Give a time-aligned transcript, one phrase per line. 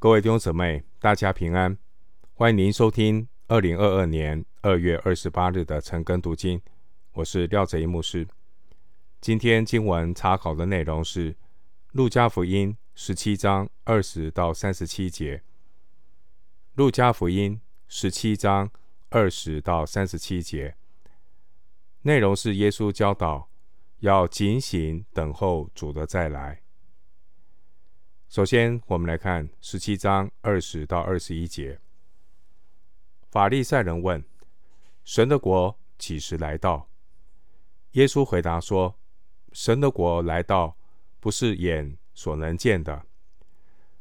[0.00, 1.76] 各位弟兄姊妹，大家平安！
[2.32, 6.62] 欢迎您收听二零二二年二月二十八日的晨更读经。
[7.14, 8.28] 我是廖泽一牧师。
[9.20, 11.32] 今天经文查考的内容是
[11.90, 15.38] 《路加福音》十七章二十到三十七节。
[16.74, 17.56] 《路加福音》
[17.88, 18.70] 十七章
[19.08, 20.76] 二十到三十七节
[22.02, 23.50] 内容是耶稣教导
[23.98, 26.62] 要警醒等候主的再来。
[28.28, 31.80] 首先，我们来看十七章二十到二十一节。
[33.30, 34.22] 法利赛人问
[35.02, 36.90] ：“神的国几时来到？”
[37.92, 38.98] 耶稣回答说
[39.52, 40.76] ：“神的国来到，
[41.18, 43.06] 不是眼所能见的，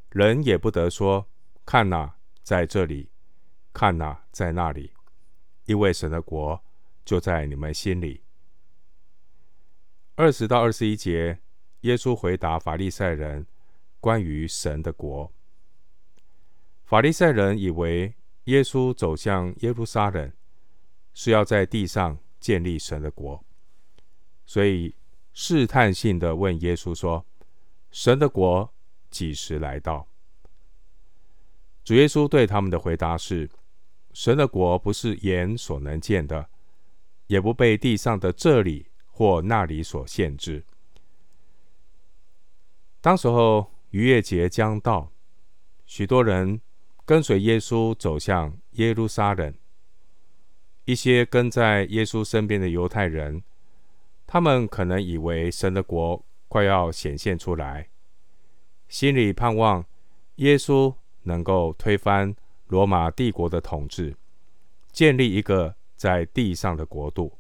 [0.10, 1.26] 人也不得说
[1.66, 3.08] ：‘看哪，在这里；
[3.72, 4.92] 看哪，在那里。’
[5.68, 6.62] 因为神的国
[7.06, 8.24] 就在你们心里。”
[10.16, 11.40] 二十到二十一节，
[11.82, 13.48] 耶稣回答法利赛人。
[14.00, 15.32] 关于神的国，
[16.86, 18.14] 法利赛人以为
[18.46, 20.32] 耶稣走向耶路撒冷
[21.14, 23.44] 是要在地上建立神的国，
[24.46, 24.96] 所以
[25.34, 27.26] 试探性的问耶稣说
[27.92, 28.72] ：“神的国
[29.10, 30.08] 几时来到？”
[31.84, 33.50] 主耶稣对他们的回答是
[34.14, 36.48] ：“神的国不是眼所能见的，
[37.26, 40.64] 也不被地上的这里或那里所限制。”
[43.02, 43.72] 当时候。
[43.98, 45.12] 逾越节将到，
[45.88, 46.62] 许多人
[47.04, 49.52] 跟随耶稣走向耶路撒冷。
[50.86, 53.42] 一些跟在耶稣身边的犹太人，
[54.28, 57.90] 他们可能以为神的国快要显现出来，
[58.88, 59.84] 心里盼望
[60.36, 62.36] 耶稣能够推翻
[62.68, 64.16] 罗马帝国的统治，
[64.92, 67.40] 建立一个在地上的国度。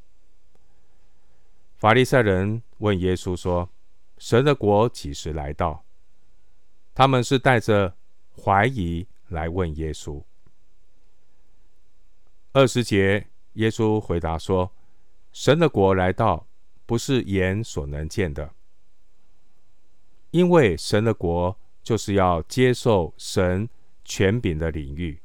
[1.75, 3.69] 法利赛人问耶稣说
[4.17, 5.83] ：“神的国几时来到？”
[6.97, 7.95] 他们是带着
[8.35, 10.23] 怀疑来问耶稣。
[12.53, 14.73] 二十节，耶稣回答说
[15.31, 16.47] ：“神的国来到，
[16.87, 18.51] 不是眼所能见的，
[20.31, 23.69] 因为神的国就是要接受神
[24.03, 25.21] 权柄的领域，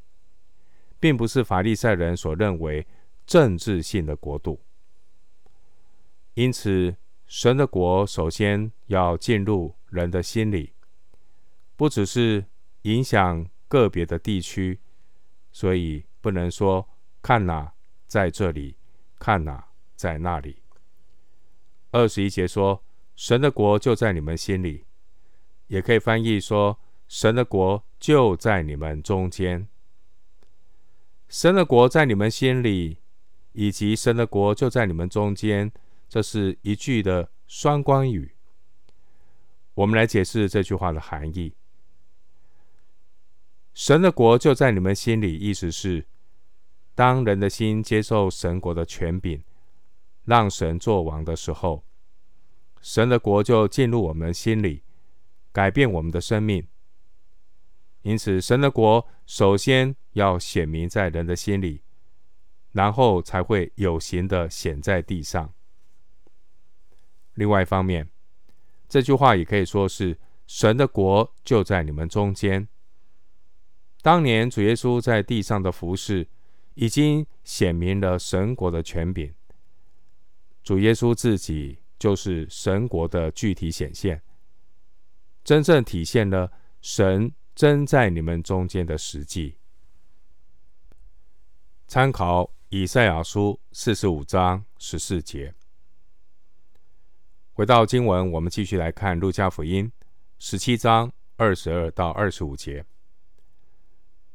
[1.00, 2.86] 并不是法利赛人所认为
[3.26, 4.60] 政治性的国度。
[6.34, 6.94] 因此，
[7.26, 10.74] 神的国首先要进入人的心里。”
[11.82, 12.44] 不只是
[12.82, 14.78] 影响个别的地区，
[15.50, 16.88] 所以不能说
[17.20, 17.72] 看哪
[18.06, 18.76] 在这里，
[19.18, 19.66] 看哪
[19.96, 20.62] 在那里。
[21.90, 22.84] 二十一节说，
[23.16, 24.84] 神的国就在你们心里，
[25.66, 26.78] 也可以翻译说，
[27.08, 29.66] 神的国就在你们中间。
[31.28, 32.98] 神的国在你们心里，
[33.54, 35.72] 以及神的国就在你们中间，
[36.08, 38.36] 这是一句的双关语。
[39.74, 41.56] 我们来解释这句话的含义。
[43.74, 46.06] 神的国就在你们心里，意思是，
[46.94, 49.42] 当人的心接受神国的权柄，
[50.24, 51.82] 让神作王的时候，
[52.82, 54.82] 神的国就进入我们心里，
[55.52, 56.66] 改变我们的生命。
[58.02, 61.82] 因此，神的国首先要显明在人的心里，
[62.72, 65.54] 然后才会有形的显在地上。
[67.34, 68.10] 另外一方面，
[68.86, 72.68] 这句话也可以说是神的国就在你们中间。
[74.02, 76.26] 当年主耶稣在地上的服事，
[76.74, 79.32] 已经显明了神国的权柄。
[80.64, 84.20] 主耶稣自己就是神国的具体显现，
[85.44, 89.56] 真正体现了神真在你们中间的实际。
[91.86, 95.54] 参考以赛亚书四十五章十四节。
[97.52, 99.92] 回到经文，我们继续来看路加福音
[100.38, 102.84] 十七章二十二到二十五节。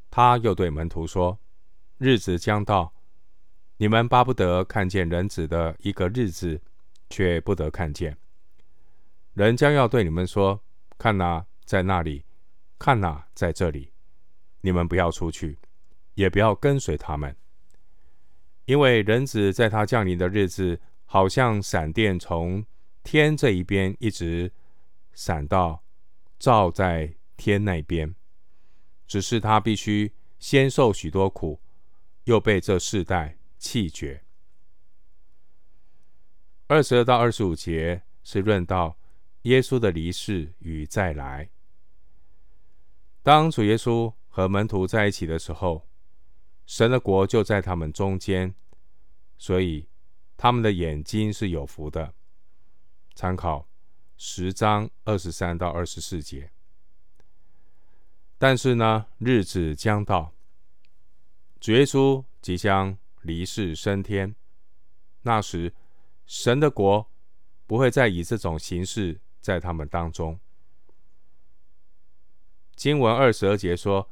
[0.10, 1.40] 他又对门徒说
[1.98, 2.94] ：“日子将到，
[3.78, 6.62] 你们巴不得看见人子的一个日子，
[7.10, 8.18] 却不得看见。
[9.34, 10.60] 人将要对你们说
[10.98, 12.24] ：‘看哪，在那里；
[12.80, 13.92] 看哪，在这里。’
[14.62, 15.60] 你们不要出去，
[16.16, 17.36] 也不要跟随他们，
[18.66, 22.66] 因为人子在他降临的日子，好像闪电从
[23.04, 24.52] 天这一边一直
[25.14, 25.84] 闪到
[26.40, 28.14] 照在天那边。”
[29.08, 31.60] 只是他必须先受许多苦，
[32.26, 34.24] 又被这世代弃绝。
[36.68, 38.98] 二十二到二十五节是论到
[39.44, 41.50] 耶稣的离世与再来。
[43.24, 45.88] 当主耶稣和门徒在一起的时候，
[46.66, 48.54] 神的国就在他们中间，
[49.38, 49.88] 所以
[50.36, 52.14] 他们的眼睛是有福的。
[53.16, 53.68] 参考
[54.18, 56.52] 十章二十三到二十四节。
[58.38, 60.32] 但是呢，日子将到，
[61.60, 64.36] 主耶稣即将离世升天，
[65.24, 65.74] 那时，
[66.26, 67.10] 神的国
[67.66, 70.40] 不会再以这种形式在他们当中。
[72.76, 74.08] 经文二十二节说：“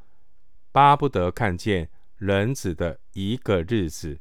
[0.73, 4.19] 巴不得看见人子的一个日子。”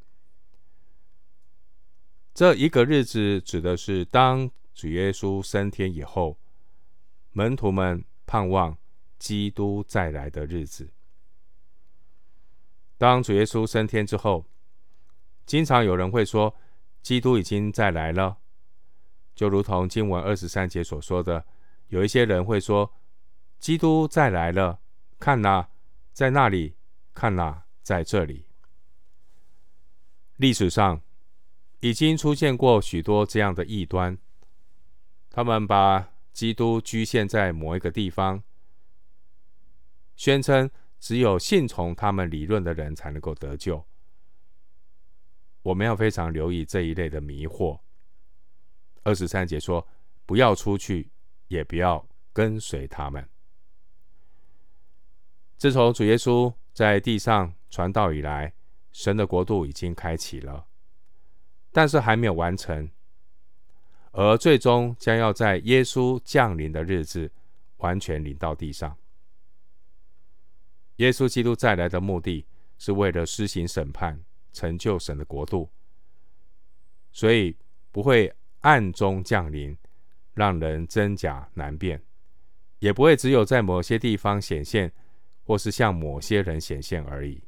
[2.31, 6.37] 这一个日子指的是当主耶稣升天以后，
[7.31, 8.77] 门徒们盼望
[9.17, 10.89] 基督再来的日子。
[12.97, 14.45] 当主耶稣升天之后，
[15.45, 16.55] 经常有人会说
[17.03, 18.37] ：“基督已经再来了。”
[19.35, 21.45] 就如同经文二十三节所说的，
[21.87, 22.93] 有一些人会说。
[23.57, 24.79] 基督再来了，
[25.17, 25.69] 看哪，
[26.13, 26.75] 在那里；
[27.15, 28.45] 看哪，在这里。
[30.35, 31.01] 历史上
[31.79, 34.15] 已经出现过许多这样的异端，
[35.31, 38.43] 他们把基督局限在某一个地方，
[40.25, 40.67] 宣称
[40.99, 43.85] 只有信从他们理论的人才能够得救。
[45.61, 47.79] 我们要非常留意这一类的迷惑。
[49.03, 49.87] 二十三节说
[50.25, 51.11] ：“不要出去，
[51.47, 53.29] 也不要跟随他们。”
[55.57, 58.51] 自从主耶稣在地上传道以来，
[58.91, 60.65] 神的国度已经开启了，
[61.71, 62.89] 但是还没有完成，
[64.09, 67.31] 而最终将要在耶稣降临的日子
[67.77, 68.97] 完全临到地上。
[70.97, 72.45] 耶稣基督再来的目的
[72.77, 75.69] 是为了施行审判，成就神的国度，
[77.11, 77.55] 所以
[77.91, 79.77] 不会暗中降临，
[80.33, 82.01] 让人真假难辨，
[82.79, 84.91] 也不会只有在某些地方显现。
[85.47, 87.39] 或是向某些人显现而已。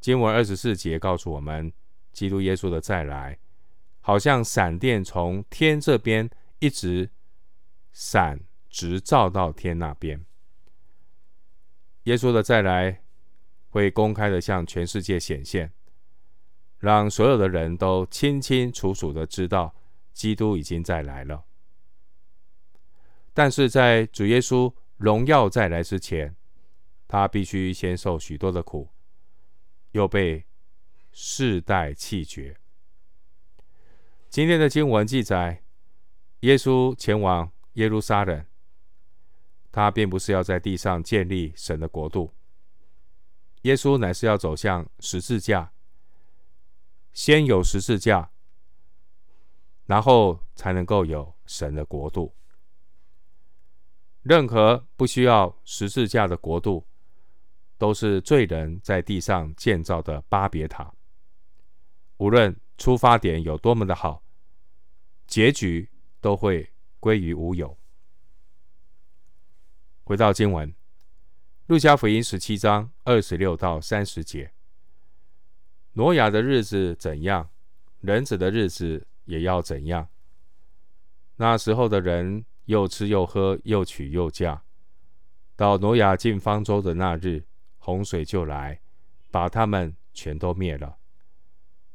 [0.00, 1.72] 经文二十四节告诉我们，
[2.12, 3.38] 基督耶稣的再来，
[4.00, 6.28] 好像闪电从天这边
[6.58, 7.08] 一直
[7.92, 10.26] 闪，直照到天那边。
[12.06, 13.02] 耶稣的再来
[13.68, 15.70] 会公开的向全世界显现，
[16.78, 19.76] 让所有的人都清清楚楚的知道，
[20.12, 21.44] 基督已经再来了。
[23.32, 24.72] 但是在主耶稣。
[24.98, 26.34] 荣耀再来之前，
[27.06, 28.88] 他必须先受许多的苦，
[29.90, 30.46] 又被
[31.12, 32.56] 世代弃绝。
[34.30, 35.62] 今天的经文记载，
[36.40, 38.42] 耶稣前往耶路撒冷，
[39.76, 42.32] 他并不是要在地上建立神的国度，
[43.60, 45.70] 耶稣乃是要走向十字架，
[47.12, 48.30] 先有十字架，
[49.84, 52.34] 然后才能够有神的国度。
[54.22, 56.86] 任何不需要十字架的国度，
[57.76, 60.90] 都是罪人在地上建造的巴别塔。
[62.16, 64.22] 无论出发点有多么的好，
[65.26, 65.90] 结局
[66.22, 67.78] 都会归于无有。
[70.06, 70.72] 回到经文，
[71.66, 74.52] 路加福音十七章二十六到三十节：
[75.94, 77.50] 挪亚的日子怎样，
[77.98, 80.08] 人子的日子也要怎样。
[81.36, 82.46] 那时候的人。
[82.66, 84.64] 又吃又喝，又娶又嫁。
[85.54, 87.44] 到挪亚进方舟的那日，
[87.78, 88.80] 洪水就来，
[89.30, 90.96] 把他们全都灭了。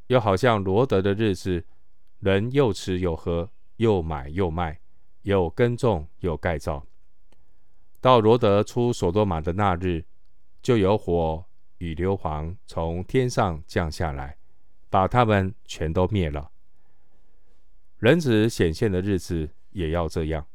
[0.07, 1.65] 又好像罗得的日子，
[2.19, 4.79] 人又吃又喝，又买又卖，
[5.23, 6.87] 又耕种又盖造。
[8.01, 10.03] 到罗得出所多玛的那日，
[10.61, 11.45] 就有火
[11.77, 14.37] 与硫磺从天上降下来，
[14.89, 16.51] 把他们全都灭了。
[17.99, 20.47] 人子显现的日子也要这样。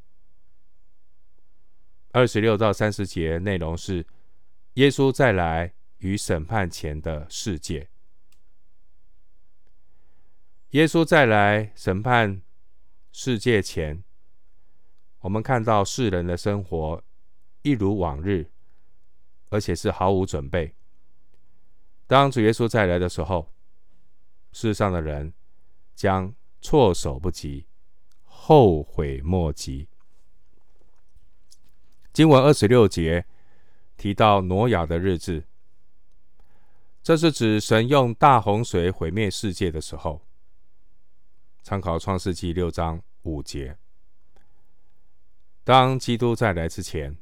[2.11, 4.04] 二十六到三十节内容是
[4.75, 7.88] 耶稣再来与审判前的世界。
[10.71, 12.42] 耶稣再来审判
[13.12, 14.02] 世界前，
[15.21, 17.04] 我们看到世人的生活
[17.66, 18.49] 一如往日，
[19.49, 20.73] 而且是毫无准备。
[22.06, 23.52] 当主耶稣再来的时候，
[24.52, 25.35] 世上的人
[25.96, 27.66] 将措手不及，
[28.23, 29.88] 后悔莫及。
[32.12, 33.26] 经文二十六节
[33.96, 35.42] 提到挪亚的日子，
[37.02, 40.23] 这是指神用大洪水毁灭世界的时候。
[41.64, 43.76] 参考创世纪六章五节。
[45.64, 47.18] 当基督再来之前，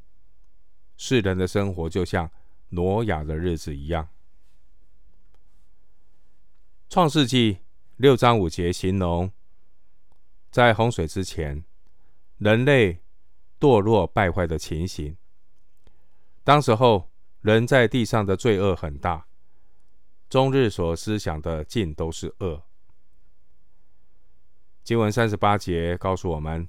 [0.97, 2.31] 世人的生活就像
[2.71, 4.09] 挪亚的日子一样。
[6.89, 7.59] 创世纪
[7.97, 9.31] 六章五节形容，
[10.51, 11.65] 在洪水之前，
[12.39, 13.01] 人类。
[13.61, 15.17] 堕落败坏的情形。
[16.43, 17.11] 当时候，
[17.41, 19.27] 人在地上的罪恶很大，
[20.29, 22.63] 终日所思想的尽都是恶。
[24.83, 26.69] 经文三十八节告诉我们，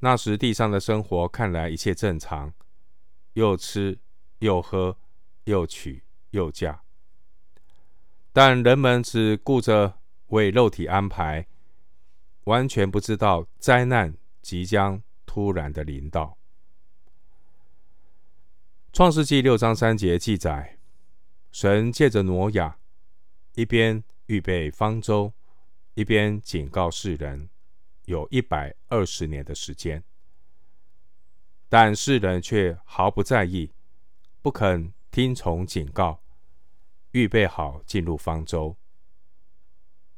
[0.00, 2.52] 那时地上的生活看来一切正常，
[3.34, 3.98] 又吃
[4.38, 4.98] 又喝，
[5.44, 6.82] 又娶又嫁。
[8.32, 11.46] 但人们只顾着为肉体安排，
[12.44, 16.38] 完全不知道灾难即将突然的临到。
[18.92, 20.78] 创世纪六章三节记载，
[21.50, 22.78] 神借着挪亚，
[23.54, 25.32] 一边预备方舟，
[25.94, 27.48] 一边警告世人，
[28.04, 30.02] 有一百二十年的时间。
[31.74, 33.72] 但世人却毫不在意，
[34.42, 36.22] 不肯听从警告。
[37.12, 38.76] 预备好进入方舟。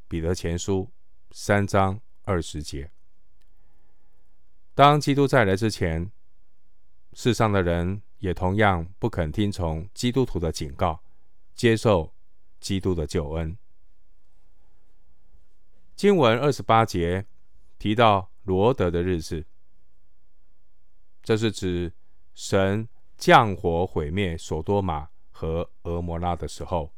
[0.08, 0.90] 彼得前书
[1.30, 2.90] 三章二十节。
[4.74, 6.10] 当基督再来之前，
[7.12, 11.04] 世上的人也同样不肯听从基督徒的警告，
[11.54, 12.12] 接受
[12.58, 13.56] 基督的救恩。
[15.94, 17.24] 经文二十八节
[17.78, 19.46] 提到罗得的日子，
[21.24, 21.92] 这是指
[22.32, 22.88] 神
[23.18, 25.08] 降火毁灭所多玛。
[25.36, 26.94] 和俄摩拉的时候，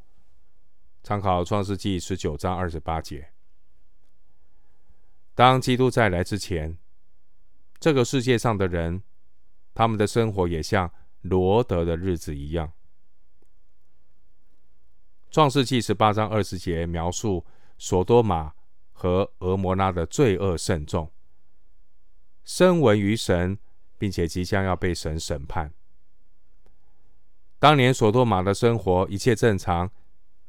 [1.02, 3.30] 参考创世纪十九章二十八节。
[5.34, 6.76] 当基督再来之前，
[7.80, 9.02] 这个世界上的人，
[9.72, 10.92] 他们的生活也像
[11.22, 12.74] 罗德的日子一样。
[15.30, 17.46] 创世纪十八章二十节描述
[17.78, 18.52] 所多玛
[18.92, 21.10] 和俄摩拉的罪恶甚重，
[22.44, 23.58] 身闻于神，
[23.98, 25.72] 并且即将要被神审判。
[27.58, 29.90] 当年所多玛的生活一切正常，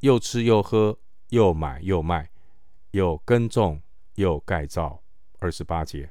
[0.00, 2.30] 又吃又喝，又买又卖，
[2.92, 3.82] 又耕种
[4.14, 5.02] 又盖造。
[5.40, 6.10] 二十八节，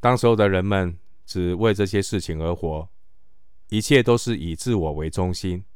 [0.00, 2.88] 当时候的人们只为这些事情而活，
[3.68, 5.66] 一切都是以自我为中心。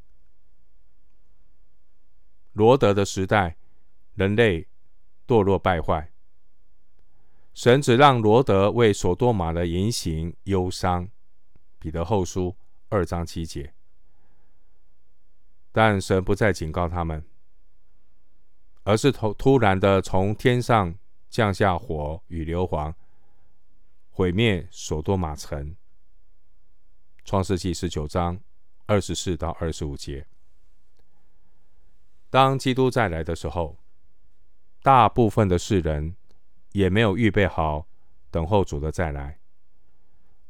[2.54, 3.58] 罗德的时代，
[4.14, 4.68] 人类
[5.26, 6.10] 堕落败坏，
[7.58, 11.10] 神只让罗得为所多玛的言行忧伤。
[11.80, 12.56] 彼得后书。
[12.88, 13.74] 二章七节，
[15.72, 17.22] 但神不再警告他们，
[18.84, 20.94] 而是突突然的从天上
[21.28, 22.94] 降下火与硫磺，
[24.08, 25.76] 毁灭所多玛城。
[27.26, 28.40] 创世纪十九章
[28.86, 30.26] 二十四到二十五节。
[32.30, 33.76] 当基督再来的时候，
[34.80, 36.16] 大部分的世人
[36.72, 37.86] 也没有预备好
[38.30, 39.38] 等候主的再来，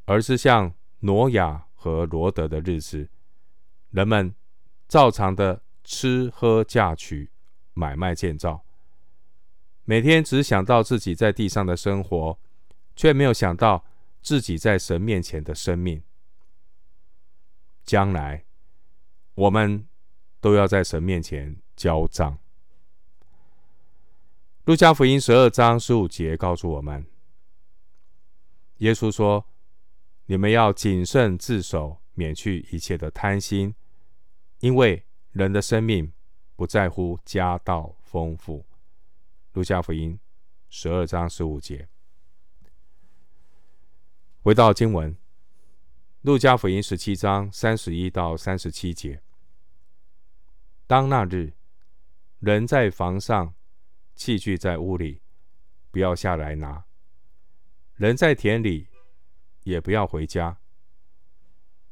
[0.04, 1.66] 而是像挪亚。
[1.80, 3.08] 和罗得的日子，
[3.90, 4.34] 人们
[4.88, 7.30] 照常的吃喝嫁娶、
[7.72, 8.64] 买卖建造，
[9.84, 12.37] 每天只想到自己在地上的生活，
[12.96, 13.84] 却没有想到
[14.20, 16.02] 自己在神面前的生命。
[17.84, 18.44] 将来，
[19.34, 19.87] 我们
[20.40, 22.40] 都要在神面前交账。
[24.68, 27.06] 路加福音十二章十五节告诉我们，
[28.80, 29.46] 耶稣说。
[30.26, 33.75] 你们要谨慎自守，免去一切的贪心，
[34.58, 36.12] 因为人的生命
[36.54, 38.66] 不在乎家道丰富。
[39.54, 40.20] 路加福音
[40.68, 41.88] 十二章十五节。
[44.42, 45.16] 回到经文，
[46.20, 49.22] 路加福音十七章三十一到三十七节。
[50.87, 51.54] 当那日，
[52.40, 53.54] 人在房上，
[54.18, 55.22] 器具在屋里，
[55.90, 56.84] 不要下来拿；
[57.94, 58.88] 人在田里。
[59.64, 60.58] 也不要回家。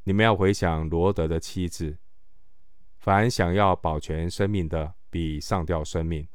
[0.04, 1.98] 你们要回想罗德的妻子。
[2.96, 6.26] 凡想要保全生命的，必上吊生命；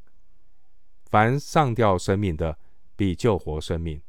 [1.06, 2.60] 凡上吊生命的，
[2.96, 4.00] 必救活生命。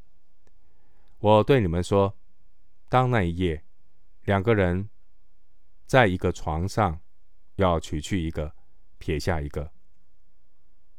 [1.21, 2.15] 我对你们说，
[2.91, 3.65] 当那一夜，
[4.25, 4.91] 两个人
[5.87, 7.01] 在一个床上，
[7.55, 8.55] 要取去一个，
[8.99, 9.73] 撇下一个；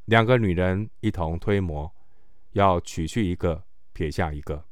[0.06, 1.94] 两个女人一同推磨，
[2.52, 4.66] 要取去一个，撇下一个。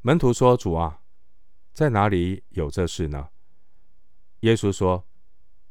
[0.00, 1.00] 门徒说：“主啊，
[1.72, 3.30] 在哪里有这事呢？”
[4.40, 5.06] 耶稣说：“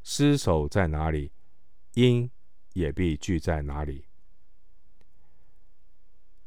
[0.04, 1.32] 尸首在哪里，
[1.94, 2.32] 鹰
[2.74, 4.06] 也必聚在哪里。”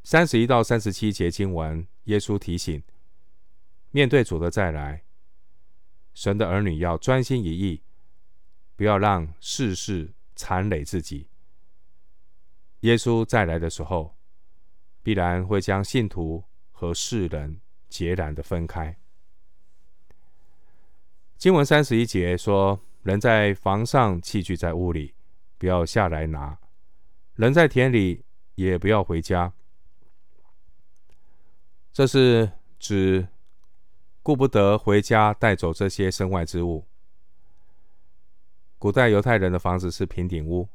[0.02, 2.82] 三十一到三十七节经文，耶稣提醒：
[3.90, 5.04] 面对主的再来，
[6.14, 7.82] 神的儿女要专心一意，
[8.74, 11.26] 不要让世事残累自己。
[12.80, 14.14] 耶稣再来的时候，
[15.02, 17.60] 必然会将信徒和世人。
[17.88, 18.94] 截然的分开。
[21.38, 25.14] 经文三十一节说：“人在房上，器具在屋里，
[25.56, 26.58] 不要下来拿；
[27.36, 28.24] 人在田里，
[28.56, 29.52] 也不要回家。”
[31.92, 32.50] 这是
[32.80, 33.28] 指
[34.20, 36.84] 顾不得回家带走这些身外之物。
[38.86, 40.68] 古代犹太人的房子是平顶屋，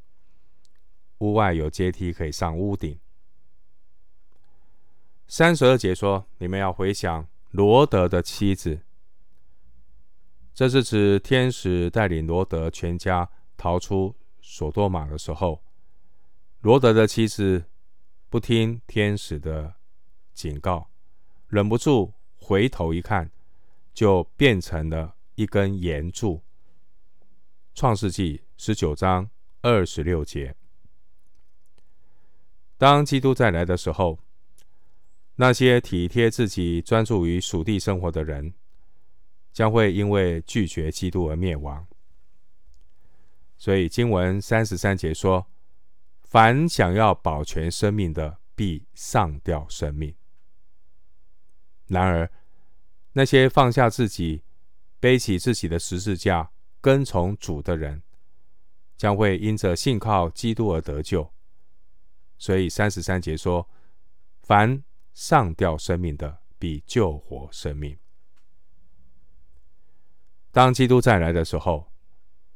[1.20, 3.00] 屋外有阶梯可以上屋顶。
[5.30, 8.82] 三十二节说：“你们要回想罗德的妻子。
[10.54, 15.64] 这是指天使带领罗德全家逃出所多玛的时候，
[16.60, 17.64] 罗德的妻子
[18.30, 19.76] 不听天使的
[20.34, 20.90] 警告，
[21.48, 23.32] 忍不住回头一看，
[23.94, 26.42] 就变成了一根岩柱。
[27.74, 29.30] 创世纪十九章
[29.62, 30.56] 二十六节。
[32.78, 34.20] 当基督再来的时候，
[35.36, 38.54] 那些体贴自己、专注于属地生活的人，
[39.54, 41.88] 将会因为拒绝基督而灭亡。
[43.58, 45.48] 所以经文三十三节说
[46.24, 50.14] ：“凡想要保全生命的，必丧掉生命。”
[51.88, 52.32] 然而，
[53.14, 54.44] 那些放下自己、
[55.00, 58.02] 背起自己的十字架、跟从主的人，
[58.98, 61.32] 将会因着信靠基督而得救。
[62.38, 63.70] 所以三十三节说
[64.42, 64.84] ：“凡
[65.14, 67.98] 上掉生命的，必救活生命。”
[70.52, 71.92] 当基督再来的时候，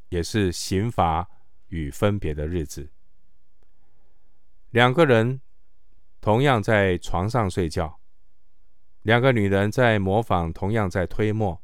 [0.09, 1.29] 也是刑罚
[1.67, 2.89] 与分别的日子。
[4.71, 5.39] 两个人
[6.19, 7.99] 同样在床上睡觉，
[9.03, 11.61] 两个女人在磨坊同样在推磨，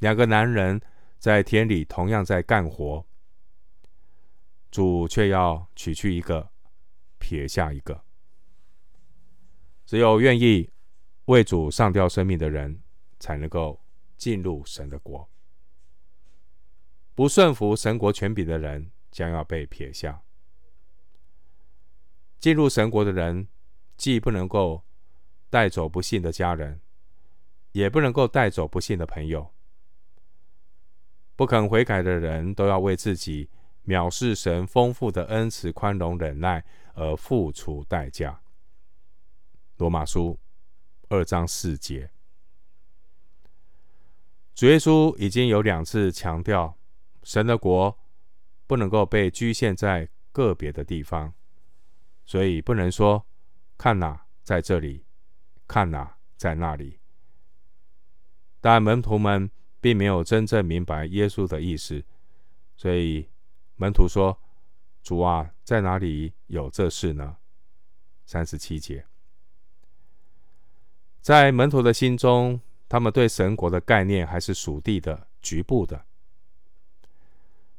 [0.00, 0.82] 两个男人
[1.18, 3.04] 在田里同样在干活，
[4.70, 6.50] 主却要取去一个，
[7.18, 8.04] 撇下一个。
[9.84, 10.70] 只有愿意
[11.26, 12.82] 为主上吊生命的人，
[13.18, 13.80] 才能够。
[14.18, 15.30] 进入神的国，
[17.14, 20.24] 不顺服神国权柄的人将要被撇下。
[22.40, 23.46] 进入神国的人，
[23.96, 24.82] 既不能够
[25.48, 26.80] 带走不信的家人，
[27.70, 29.54] 也不能够带走不信的朋友。
[31.38, 33.48] 不肯悔改的人都要为自己
[33.86, 36.64] 藐视神丰富的恩慈、宽容、忍耐
[36.94, 38.40] 而付出代价。
[39.76, 40.36] 罗马书
[41.08, 42.10] 二章四节。
[44.52, 46.76] 主耶稣已经有两次强调，
[47.22, 47.96] 神的国
[48.66, 51.32] 不能够被局限在个别的地方，
[52.26, 53.24] 所以不能说
[53.76, 55.04] 看哪在这里，
[55.68, 56.98] 看哪在那里。
[58.60, 59.48] 但门徒们
[59.80, 62.02] 并没有真正明白耶稣的意思，
[62.76, 63.28] 所以
[63.76, 64.38] 门徒说
[65.02, 67.36] ：“主啊，在哪里有这事呢？”
[68.26, 69.06] 三十七节，
[71.20, 72.60] 在门徒的心中。
[72.90, 76.06] 他们对神国的概念还是属地的、局部的，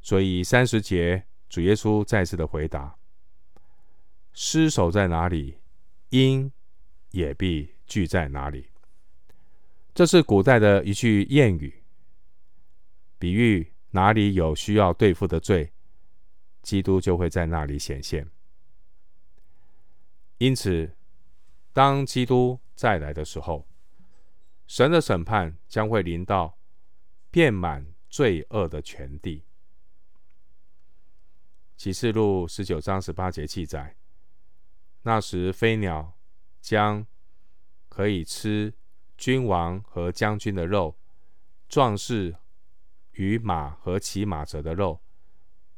[0.01, 2.95] 所以三十节主耶稣再次的回答
[4.33, 5.57] ：“尸首在哪里，
[6.09, 6.51] 因
[7.09, 8.67] 也必聚在哪里。”
[9.95, 11.78] 这是古代的一句谚语，
[13.19, 15.71] 比喻哪里有需要对付的罪，
[16.63, 18.27] 基督就会在那里显现。
[20.37, 20.95] 因此，
[21.73, 23.67] 当基督再来的时候，
[24.65, 26.57] 神的审判将会临到
[27.29, 29.43] 遍满罪恶的全地。
[31.75, 33.97] 启示录十九章十八节记载，
[35.01, 36.17] 那时飞鸟
[36.61, 37.05] 将
[37.89, 38.73] 可以吃
[39.17, 40.97] 君王和将军的肉，
[41.67, 42.35] 壮士
[43.13, 45.01] 与马和骑马者的肉，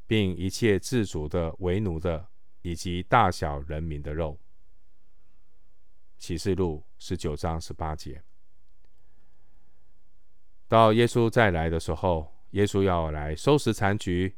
[0.05, 2.29] 并一切自主的、为奴的，
[2.61, 4.39] 以及大小人民的肉。
[6.17, 8.23] 启示录十九章十八节。
[10.67, 14.37] 到耶稣再来的时候，耶稣要来收拾残局，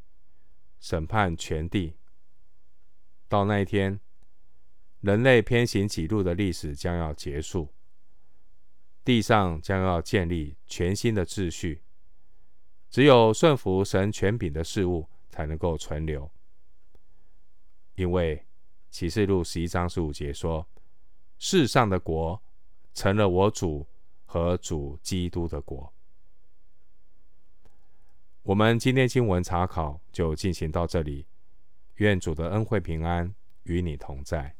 [0.79, 1.97] 审判全地。
[3.27, 3.99] 到那一天，
[5.01, 7.73] 人类偏行己路的历史将要结束，
[9.03, 11.82] 地上将要建立全新的秩序。
[12.93, 16.29] 只有顺服神权柄的事物才能够存留，
[17.95, 18.45] 因为
[18.91, 20.67] 启示录十一章十五节说
[21.39, 22.39] ：“世上的国
[22.93, 23.87] 成了我主
[24.25, 25.91] 和主基督的国。”
[28.43, 31.25] 我们今天经文查考就进行到这里，
[31.95, 34.55] 愿主的恩惠平安与你同在。